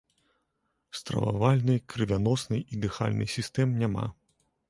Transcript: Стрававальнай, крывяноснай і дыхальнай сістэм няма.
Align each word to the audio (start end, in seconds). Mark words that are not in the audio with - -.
Стрававальнай, 0.99 1.79
крывяноснай 1.93 2.61
і 2.77 2.81
дыхальнай 2.85 3.27
сістэм 3.37 3.77
няма. 3.85 4.05